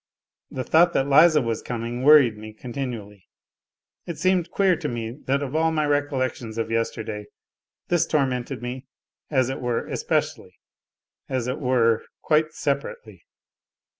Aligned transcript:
The 0.49 0.63
thought 0.63 0.93
that 0.93 1.07
Liza 1.07 1.43
was 1.43 1.61
coming 1.61 2.01
worried 2.01 2.35
me 2.35 2.53
continually. 2.53 3.27
It 4.07 4.17
seemed 4.17 4.49
queer 4.49 4.75
to 4.77 4.87
me 4.89 5.11
that 5.27 5.43
of 5.43 5.55
all 5.55 5.71
my 5.71 5.85
recollections 5.85 6.57
of 6.57 6.71
yesterday 6.71 7.27
this 7.89 8.07
tormented 8.07 8.63
me, 8.63 8.87
as 9.29 9.49
it 9.51 9.61
were, 9.61 9.85
especially, 9.85 10.55
as 11.29 11.45
it 11.47 11.59
were, 11.59 12.03
quite 12.23 12.51
separately. 12.53 13.25